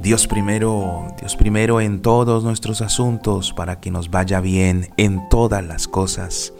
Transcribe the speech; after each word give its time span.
Dios 0.00 0.26
primero, 0.26 1.06
Dios 1.18 1.34
primero 1.36 1.80
en 1.80 2.02
todos 2.02 2.44
nuestros 2.44 2.82
asuntos 2.82 3.54
para 3.54 3.80
que 3.80 3.90
nos 3.90 4.10
vaya 4.10 4.40
bien 4.40 4.88
en 4.98 5.26
todas 5.30 5.64
las 5.64 5.88
cosas. 5.88 6.52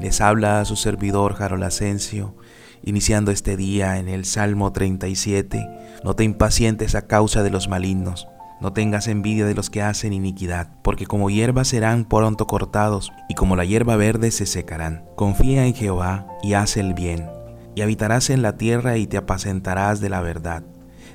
Les 0.00 0.20
habla 0.20 0.60
a 0.60 0.64
su 0.64 0.74
servidor 0.74 1.36
Harold 1.38 1.62
Asensio, 1.62 2.34
iniciando 2.82 3.30
este 3.30 3.56
día 3.56 3.98
en 3.98 4.08
el 4.08 4.24
Salmo 4.24 4.72
37. 4.72 5.68
No 6.02 6.16
te 6.16 6.24
impacientes 6.24 6.96
a 6.96 7.06
causa 7.06 7.44
de 7.44 7.50
los 7.50 7.68
malignos, 7.68 8.26
no 8.60 8.72
tengas 8.72 9.08
envidia 9.08 9.46
de 9.46 9.54
los 9.54 9.68
que 9.68 9.82
hacen 9.82 10.12
iniquidad, 10.12 10.68
porque 10.82 11.06
como 11.06 11.30
hierba 11.30 11.64
serán 11.64 12.04
pronto 12.04 12.46
cortados, 12.46 13.12
y 13.28 13.34
como 13.34 13.56
la 13.56 13.64
hierba 13.64 13.96
verde 13.96 14.30
se 14.30 14.46
secarán. 14.46 15.04
Confía 15.16 15.66
en 15.66 15.74
Jehová 15.74 16.26
y 16.42 16.54
haz 16.54 16.76
el 16.76 16.94
bien, 16.94 17.28
y 17.74 17.82
habitarás 17.82 18.30
en 18.30 18.42
la 18.42 18.56
tierra 18.56 18.96
y 18.96 19.06
te 19.06 19.16
apacentarás 19.16 20.00
de 20.00 20.08
la 20.08 20.20
verdad. 20.20 20.62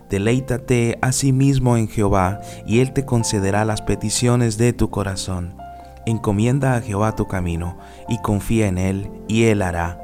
Deleítate 0.10 0.98
asimismo 1.02 1.78
en 1.78 1.88
Jehová, 1.88 2.42
y 2.66 2.80
Él 2.80 2.94
te 2.94 3.06
concederá 3.06 3.64
las 3.64 3.82
peticiones 3.82 4.58
de 4.58 4.74
tu 4.74 4.90
corazón. 4.90 5.56
Encomienda 6.06 6.76
a 6.76 6.82
Jehová 6.82 7.16
tu 7.16 7.28
camino, 7.28 7.78
y 8.08 8.20
confía 8.22 8.68
en 8.68 8.78
Él, 8.80 9.12
y 9.28 9.44
Él 9.44 9.62
hará. 9.62 10.00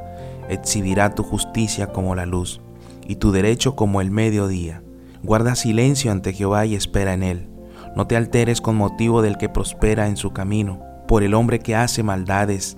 Exhibirá 0.47 1.15
tu 1.15 1.23
justicia 1.23 1.87
como 1.91 2.13
la 2.13 2.27
luz, 2.27 2.61
y 3.07 3.15
tu 3.15 3.31
derecho 3.31 3.75
como 3.75 3.99
el 3.99 4.11
mediodía. 4.11 4.83
Guarda 5.25 5.55
silencio 5.55 6.11
ante 6.11 6.33
Jehová 6.33 6.65
y 6.65 6.75
espera 6.75 7.13
en 7.13 7.23
Él. 7.23 7.49
No 7.95 8.07
te 8.07 8.15
alteres 8.15 8.61
con 8.61 8.75
motivo 8.75 9.21
del 9.21 9.37
que 9.37 9.49
prospera 9.49 10.07
en 10.07 10.17
su 10.17 10.31
camino, 10.31 10.81
por 11.07 11.23
el 11.23 11.33
hombre 11.33 11.59
que 11.59 11.75
hace 11.75 12.03
maldades. 12.03 12.77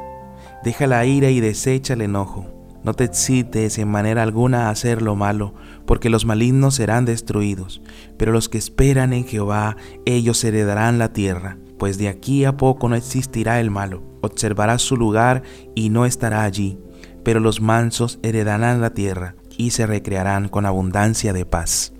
Deja 0.63 0.87
la 0.87 1.05
ira 1.05 1.29
y 1.29 1.39
desecha 1.39 1.93
el 1.93 2.01
enojo 2.01 2.57
no 2.87 2.93
te 2.93 3.03
excites 3.03 3.79
en 3.79 3.89
manera 3.89 4.23
alguna 4.23 4.67
a 4.67 4.69
hacer 4.69 5.01
lo 5.01 5.17
malo, 5.17 5.53
porque 5.85 6.09
los 6.09 6.25
malignos 6.25 6.75
serán 6.75 7.03
destruidos, 7.03 7.81
pero 8.15 8.31
los 8.31 8.47
que 8.47 8.57
esperan 8.57 9.11
en 9.11 9.25
Jehová, 9.25 9.75
ellos 10.05 10.41
heredarán 10.45 10.97
la 10.97 11.11
tierra, 11.11 11.57
pues 11.77 11.97
de 11.97 12.07
aquí 12.07 12.45
a 12.45 12.55
poco 12.55 12.87
no 12.87 12.95
existirá 12.95 13.59
el 13.59 13.71
malo. 13.71 14.03
Observarás 14.21 14.83
su 14.83 14.95
lugar 14.95 15.43
y 15.75 15.89
no 15.89 16.05
estará 16.05 16.43
allí, 16.43 16.79
pero 17.25 17.41
los 17.41 17.59
mansos 17.59 18.19
heredarán 18.23 18.79
la 18.79 18.91
tierra 18.91 19.35
y 19.57 19.71
se 19.71 19.85
recrearán 19.85 20.47
con 20.47 20.65
abundancia 20.65 21.33
de 21.33 21.45
paz. 21.45 21.91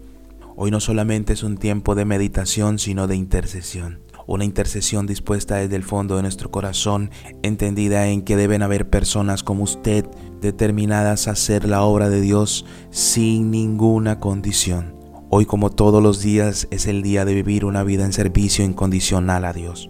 Hoy 0.57 0.71
no 0.71 0.79
solamente 0.79 1.33
es 1.33 1.43
un 1.43 1.57
tiempo 1.57 1.95
de 1.95 2.03
meditación, 2.03 2.79
sino 2.79 3.07
de 3.07 3.15
intercesión 3.15 4.01
una 4.27 4.43
intercesión 4.43 5.07
dispuesta 5.07 5.55
desde 5.55 5.77
el 5.77 5.83
fondo 5.83 6.17
de 6.17 6.21
nuestro 6.21 6.51
corazón, 6.51 7.11
entendida 7.41 8.07
en 8.07 8.21
que 8.21 8.35
deben 8.35 8.61
haber 8.61 8.89
personas 8.89 9.41
como 9.41 9.63
usted 9.63 10.05
determinadas 10.41 11.27
a 11.27 11.31
hacer 11.31 11.65
la 11.65 11.81
obra 11.83 12.09
de 12.09 12.21
Dios 12.21 12.65
sin 12.91 13.49
ninguna 13.49 14.19
condición. 14.19 14.95
Hoy 15.29 15.45
como 15.45 15.69
todos 15.69 16.03
los 16.03 16.21
días 16.21 16.67
es 16.71 16.87
el 16.87 17.01
día 17.01 17.25
de 17.25 17.33
vivir 17.33 17.65
una 17.65 17.83
vida 17.83 18.05
en 18.05 18.13
servicio 18.13 18.63
incondicional 18.63 19.45
a 19.45 19.53
Dios 19.53 19.89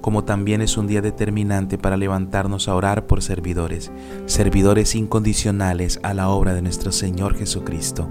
como 0.00 0.24
también 0.24 0.62
es 0.62 0.76
un 0.78 0.86
día 0.86 1.02
determinante 1.02 1.76
para 1.76 1.96
levantarnos 1.96 2.68
a 2.68 2.76
orar 2.76 3.06
por 3.06 3.20
servidores, 3.20 3.90
servidores 4.26 4.94
incondicionales 4.94 5.98
a 6.04 6.14
la 6.14 6.30
obra 6.30 6.54
de 6.54 6.62
nuestro 6.62 6.92
Señor 6.92 7.36
Jesucristo. 7.36 8.08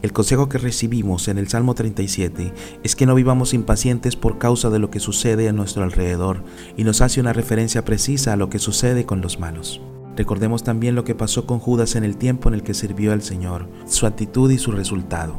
El 0.00 0.12
consejo 0.12 0.48
que 0.48 0.58
recibimos 0.58 1.26
en 1.26 1.38
el 1.38 1.48
Salmo 1.48 1.74
37 1.74 2.52
es 2.84 2.94
que 2.94 3.04
no 3.04 3.16
vivamos 3.16 3.52
impacientes 3.52 4.14
por 4.14 4.38
causa 4.38 4.70
de 4.70 4.78
lo 4.78 4.90
que 4.90 5.00
sucede 5.00 5.48
a 5.48 5.52
nuestro 5.52 5.82
alrededor 5.82 6.44
y 6.76 6.84
nos 6.84 7.00
hace 7.00 7.20
una 7.20 7.32
referencia 7.32 7.84
precisa 7.84 8.32
a 8.32 8.36
lo 8.36 8.48
que 8.48 8.60
sucede 8.60 9.04
con 9.06 9.20
los 9.20 9.40
malos. 9.40 9.80
Recordemos 10.16 10.62
también 10.62 10.94
lo 10.94 11.02
que 11.02 11.16
pasó 11.16 11.46
con 11.46 11.58
Judas 11.58 11.96
en 11.96 12.04
el 12.04 12.16
tiempo 12.16 12.48
en 12.48 12.54
el 12.54 12.62
que 12.62 12.74
sirvió 12.74 13.12
al 13.12 13.22
Señor, 13.22 13.68
su 13.88 14.06
actitud 14.06 14.48
y 14.52 14.58
su 14.58 14.70
resultado. 14.70 15.34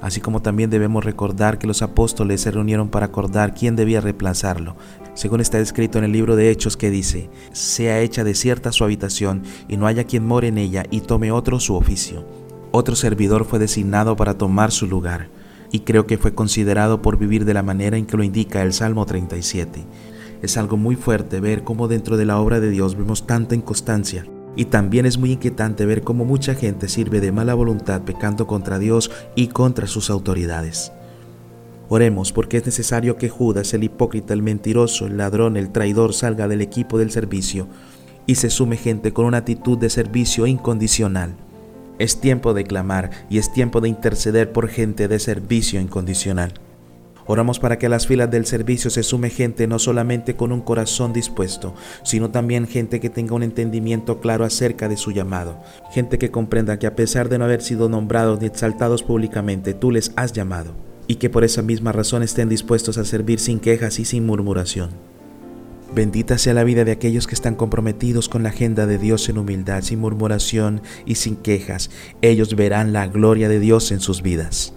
Así 0.00 0.22
como 0.22 0.40
también 0.40 0.70
debemos 0.70 1.04
recordar 1.04 1.58
que 1.58 1.66
los 1.66 1.82
apóstoles 1.82 2.40
se 2.40 2.50
reunieron 2.50 2.88
para 2.88 3.06
acordar 3.06 3.52
quién 3.52 3.76
debía 3.76 4.00
reemplazarlo, 4.00 4.76
según 5.12 5.42
está 5.42 5.58
escrito 5.58 5.98
en 5.98 6.04
el 6.04 6.12
libro 6.12 6.34
de 6.34 6.50
Hechos 6.50 6.78
que 6.78 6.90
dice, 6.90 7.28
sea 7.52 8.00
hecha 8.00 8.24
desierta 8.24 8.72
su 8.72 8.84
habitación 8.84 9.42
y 9.68 9.76
no 9.76 9.86
haya 9.86 10.04
quien 10.04 10.24
more 10.24 10.48
en 10.48 10.56
ella 10.56 10.84
y 10.90 11.00
tome 11.00 11.30
otro 11.30 11.60
su 11.60 11.74
oficio. 11.74 12.47
Otro 12.70 12.96
servidor 12.96 13.44
fue 13.44 13.58
designado 13.58 14.16
para 14.16 14.36
tomar 14.36 14.72
su 14.72 14.86
lugar, 14.86 15.28
y 15.72 15.80
creo 15.80 16.06
que 16.06 16.18
fue 16.18 16.34
considerado 16.34 17.00
por 17.00 17.18
vivir 17.18 17.44
de 17.44 17.54
la 17.54 17.62
manera 17.62 17.96
en 17.96 18.06
que 18.06 18.16
lo 18.16 18.22
indica 18.22 18.62
el 18.62 18.72
Salmo 18.72 19.06
37. 19.06 19.84
Es 20.42 20.56
algo 20.56 20.76
muy 20.76 20.94
fuerte 20.94 21.40
ver 21.40 21.64
cómo 21.64 21.88
dentro 21.88 22.16
de 22.16 22.26
la 22.26 22.38
obra 22.38 22.60
de 22.60 22.70
Dios 22.70 22.96
vemos 22.96 23.26
tanta 23.26 23.54
inconstancia, 23.54 24.26
y 24.54 24.66
también 24.66 25.06
es 25.06 25.18
muy 25.18 25.32
inquietante 25.32 25.86
ver 25.86 26.02
cómo 26.02 26.24
mucha 26.24 26.54
gente 26.54 26.88
sirve 26.88 27.20
de 27.20 27.32
mala 27.32 27.54
voluntad 27.54 28.02
pecando 28.02 28.46
contra 28.46 28.78
Dios 28.78 29.10
y 29.34 29.48
contra 29.48 29.86
sus 29.86 30.10
autoridades. 30.10 30.92
Oremos 31.88 32.32
porque 32.32 32.58
es 32.58 32.66
necesario 32.66 33.16
que 33.16 33.30
Judas, 33.30 33.72
el 33.72 33.84
hipócrita, 33.84 34.34
el 34.34 34.42
mentiroso, 34.42 35.06
el 35.06 35.16
ladrón, 35.16 35.56
el 35.56 35.70
traidor 35.70 36.12
salga 36.12 36.46
del 36.46 36.60
equipo 36.60 36.98
del 36.98 37.10
servicio 37.10 37.66
y 38.26 38.34
se 38.34 38.50
sume 38.50 38.76
gente 38.76 39.14
con 39.14 39.24
una 39.24 39.38
actitud 39.38 39.78
de 39.78 39.88
servicio 39.88 40.46
incondicional. 40.46 41.34
Es 41.98 42.20
tiempo 42.20 42.54
de 42.54 42.64
clamar 42.64 43.10
y 43.28 43.38
es 43.38 43.52
tiempo 43.52 43.80
de 43.80 43.88
interceder 43.88 44.52
por 44.52 44.68
gente 44.68 45.08
de 45.08 45.18
servicio 45.18 45.80
incondicional. 45.80 46.54
Oramos 47.26 47.58
para 47.58 47.76
que 47.76 47.84
a 47.84 47.88
las 47.90 48.06
filas 48.06 48.30
del 48.30 48.46
servicio 48.46 48.88
se 48.88 49.02
sume 49.02 49.28
gente 49.28 49.66
no 49.66 49.78
solamente 49.78 50.34
con 50.34 50.50
un 50.50 50.62
corazón 50.62 51.12
dispuesto, 51.12 51.74
sino 52.02 52.30
también 52.30 52.66
gente 52.66 53.00
que 53.00 53.10
tenga 53.10 53.34
un 53.34 53.42
entendimiento 53.42 54.20
claro 54.20 54.46
acerca 54.46 54.88
de 54.88 54.96
su 54.96 55.10
llamado. 55.10 55.58
Gente 55.90 56.16
que 56.18 56.30
comprenda 56.30 56.78
que 56.78 56.86
a 56.86 56.96
pesar 56.96 57.28
de 57.28 57.36
no 57.36 57.44
haber 57.44 57.60
sido 57.60 57.90
nombrados 57.90 58.40
ni 58.40 58.46
exaltados 58.46 59.02
públicamente, 59.02 59.74
tú 59.74 59.90
les 59.90 60.12
has 60.16 60.32
llamado. 60.32 60.72
Y 61.06 61.16
que 61.16 61.28
por 61.28 61.44
esa 61.44 61.60
misma 61.60 61.92
razón 61.92 62.22
estén 62.22 62.48
dispuestos 62.48 62.96
a 62.96 63.04
servir 63.04 63.40
sin 63.40 63.60
quejas 63.60 63.98
y 63.98 64.06
sin 64.06 64.24
murmuración. 64.24 65.17
Bendita 65.94 66.36
sea 66.36 66.52
la 66.52 66.64
vida 66.64 66.84
de 66.84 66.92
aquellos 66.92 67.26
que 67.26 67.34
están 67.34 67.54
comprometidos 67.54 68.28
con 68.28 68.42
la 68.42 68.50
agenda 68.50 68.86
de 68.86 68.98
Dios 68.98 69.28
en 69.28 69.38
humildad, 69.38 69.82
sin 69.82 70.00
murmuración 70.00 70.82
y 71.06 71.14
sin 71.14 71.36
quejas. 71.36 71.90
Ellos 72.20 72.54
verán 72.56 72.92
la 72.92 73.06
gloria 73.06 73.48
de 73.48 73.58
Dios 73.58 73.90
en 73.90 74.00
sus 74.00 74.20
vidas. 74.22 74.74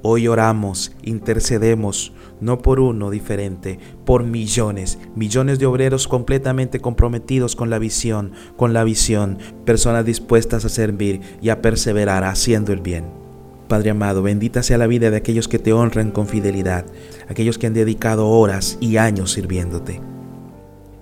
Hoy 0.00 0.26
oramos, 0.26 0.92
intercedemos, 1.02 2.12
no 2.40 2.62
por 2.62 2.80
uno 2.80 3.10
diferente, 3.10 3.78
por 4.06 4.24
millones, 4.24 4.98
millones 5.14 5.58
de 5.58 5.66
obreros 5.66 6.08
completamente 6.08 6.80
comprometidos 6.80 7.54
con 7.54 7.68
la 7.68 7.78
visión, 7.78 8.32
con 8.56 8.72
la 8.72 8.84
visión, 8.84 9.38
personas 9.66 10.04
dispuestas 10.04 10.64
a 10.64 10.68
servir 10.68 11.20
y 11.42 11.50
a 11.50 11.60
perseverar 11.60 12.24
haciendo 12.24 12.72
el 12.72 12.80
bien. 12.80 13.27
Padre 13.68 13.90
amado, 13.90 14.22
bendita 14.22 14.62
sea 14.62 14.78
la 14.78 14.86
vida 14.86 15.10
de 15.10 15.18
aquellos 15.18 15.46
que 15.46 15.58
te 15.58 15.74
honran 15.74 16.10
con 16.10 16.26
fidelidad, 16.26 16.86
aquellos 17.28 17.58
que 17.58 17.66
han 17.66 17.74
dedicado 17.74 18.26
horas 18.28 18.78
y 18.80 18.96
años 18.96 19.32
sirviéndote. 19.32 20.00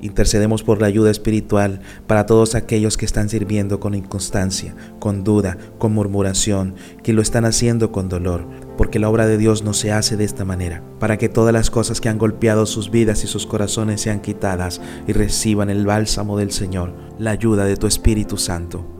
Intercedemos 0.00 0.62
por 0.62 0.80
la 0.80 0.88
ayuda 0.88 1.10
espiritual 1.10 1.80
para 2.06 2.26
todos 2.26 2.54
aquellos 2.54 2.96
que 2.96 3.06
están 3.06 3.28
sirviendo 3.28 3.80
con 3.80 3.94
inconstancia, 3.94 4.74
con 4.98 5.24
duda, 5.24 5.56
con 5.78 5.94
murmuración, 5.94 6.74
que 7.02 7.12
lo 7.12 7.22
están 7.22 7.44
haciendo 7.44 7.92
con 7.92 8.08
dolor, 8.08 8.46
porque 8.76 8.98
la 8.98 9.08
obra 9.08 9.26
de 9.26 9.38
Dios 9.38 9.62
no 9.62 9.72
se 9.72 9.92
hace 9.92 10.16
de 10.16 10.24
esta 10.24 10.44
manera, 10.44 10.82
para 10.98 11.16
que 11.16 11.28
todas 11.28 11.52
las 11.52 11.70
cosas 11.70 12.00
que 12.00 12.08
han 12.08 12.18
golpeado 12.18 12.66
sus 12.66 12.90
vidas 12.90 13.24
y 13.24 13.26
sus 13.26 13.46
corazones 13.46 14.00
sean 14.00 14.20
quitadas 14.20 14.80
y 15.06 15.12
reciban 15.12 15.70
el 15.70 15.86
bálsamo 15.86 16.36
del 16.36 16.50
Señor, 16.50 16.92
la 17.18 17.30
ayuda 17.30 17.64
de 17.64 17.76
tu 17.76 17.86
Espíritu 17.86 18.36
Santo. 18.36 18.95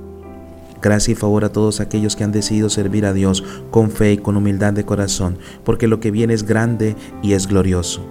Gracia 0.82 1.12
y 1.12 1.14
favor 1.14 1.44
a 1.44 1.52
todos 1.52 1.80
aquellos 1.80 2.16
que 2.16 2.24
han 2.24 2.32
decidido 2.32 2.68
servir 2.70 3.06
a 3.06 3.12
Dios 3.12 3.44
con 3.70 3.90
fe 3.90 4.12
y 4.12 4.18
con 4.18 4.36
humildad 4.36 4.72
de 4.72 4.84
corazón, 4.84 5.38
porque 5.64 5.88
lo 5.88 6.00
que 6.00 6.10
viene 6.10 6.34
es 6.34 6.44
grande 6.44 6.96
y 7.22 7.32
es 7.32 7.46
glorioso. 7.46 8.04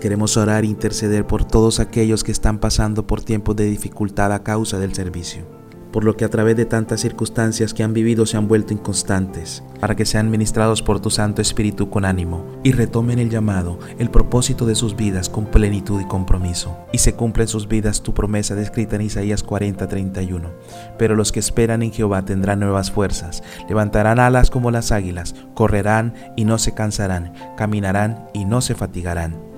Queremos 0.00 0.36
orar 0.36 0.64
e 0.64 0.68
interceder 0.68 1.26
por 1.26 1.44
todos 1.44 1.78
aquellos 1.78 2.24
que 2.24 2.32
están 2.32 2.58
pasando 2.58 3.06
por 3.06 3.22
tiempos 3.22 3.54
de 3.56 3.64
dificultad 3.64 4.32
a 4.32 4.42
causa 4.42 4.78
del 4.78 4.94
servicio 4.94 5.61
por 5.92 6.04
lo 6.04 6.16
que 6.16 6.24
a 6.24 6.28
través 6.28 6.56
de 6.56 6.64
tantas 6.64 7.00
circunstancias 7.00 7.74
que 7.74 7.82
han 7.82 7.92
vivido 7.92 8.26
se 8.26 8.36
han 8.36 8.48
vuelto 8.48 8.72
inconstantes, 8.72 9.62
para 9.78 9.94
que 9.94 10.06
sean 10.06 10.30
ministrados 10.30 10.82
por 10.82 11.00
tu 11.00 11.10
Santo 11.10 11.42
Espíritu 11.42 11.90
con 11.90 12.04
ánimo 12.04 12.44
y 12.62 12.72
retomen 12.72 13.18
el 13.18 13.30
llamado, 13.30 13.78
el 13.98 14.10
propósito 14.10 14.66
de 14.66 14.74
sus 14.74 14.96
vidas 14.96 15.28
con 15.28 15.46
plenitud 15.46 16.00
y 16.00 16.06
compromiso, 16.06 16.76
y 16.92 16.98
se 16.98 17.14
cumple 17.14 17.44
en 17.44 17.48
sus 17.48 17.68
vidas 17.68 18.02
tu 18.02 18.14
promesa 18.14 18.54
descrita 18.54 18.96
en 18.96 19.02
Isaías 19.02 19.44
40:31. 19.44 20.50
Pero 20.98 21.14
los 21.14 21.30
que 21.30 21.40
esperan 21.40 21.82
en 21.82 21.92
Jehová 21.92 22.24
tendrán 22.24 22.60
nuevas 22.60 22.90
fuerzas, 22.90 23.42
levantarán 23.68 24.18
alas 24.18 24.50
como 24.50 24.70
las 24.70 24.92
águilas, 24.92 25.34
correrán 25.54 26.14
y 26.36 26.44
no 26.44 26.58
se 26.58 26.74
cansarán, 26.74 27.34
caminarán 27.56 28.28
y 28.32 28.44
no 28.44 28.60
se 28.60 28.74
fatigarán 28.74 29.51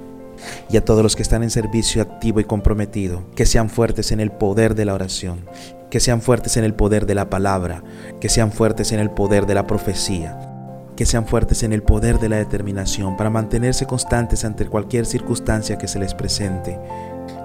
y 0.71 0.77
a 0.77 0.85
todos 0.85 1.03
los 1.03 1.17
que 1.17 1.23
están 1.23 1.43
en 1.43 1.51
servicio 1.51 2.03
activo 2.03 2.41
y 2.41 2.45
comprometido, 2.45 3.25
que 3.35 3.47
sean 3.47 3.71
fuertes 3.71 4.13
en 4.13 4.21
el 4.21 4.31
poder 4.31 4.75
de 4.75 4.85
la 4.85 4.95
oración, 4.95 5.47
que 5.91 6.01
sean 6.01 6.21
fuertes 6.21 6.57
en 6.57 6.65
el 6.65 6.75
poder 6.75 7.07
de 7.07 7.15
la 7.15 7.31
palabra, 7.31 7.83
que 8.21 8.29
sean 8.29 8.53
fuertes 8.53 8.93
en 8.93 9.01
el 9.01 9.11
poder 9.11 9.47
de 9.47 9.55
la 9.55 9.67
profecía. 9.67 10.51
que 10.97 11.07
sean 11.07 11.27
fuertes 11.27 11.65
en 11.65 11.73
el 11.73 11.83
poder 11.83 12.21
de 12.21 12.29
la 12.29 12.37
determinación 12.37 13.17
para 13.17 13.29
mantenerse 13.29 13.85
constantes 13.85 14.45
ante 14.45 14.67
cualquier 14.67 15.07
circunstancia 15.07 15.77
que 15.77 15.89
se 15.89 15.99
les 15.99 16.15
presente, 16.15 16.79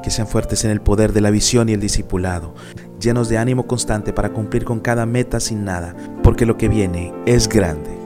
que 0.04 0.12
sean 0.12 0.28
fuertes 0.28 0.66
en 0.66 0.72
el 0.72 0.81
poder 0.81 1.13
de 1.13 1.22
la 1.22 1.31
visión 1.31 1.68
y 1.68 1.74
el 1.74 1.80
discipulado, 1.80 2.54
llenos 3.00 3.28
de 3.28 3.38
ánimo 3.38 3.66
constante 3.66 4.13
para 4.13 4.34
cumplir 4.34 4.66
con 4.66 4.80
cada 4.80 5.06
meta 5.06 5.40
sin 5.40 5.66
nada, 5.66 5.96
porque 6.22 6.46
lo 6.46 6.57
que 6.57 6.69
viene 6.69 7.13
es 7.25 7.50
grande. 7.50 7.99